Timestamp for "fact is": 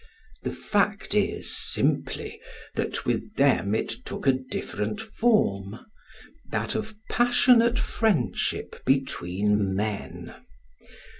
0.51-1.55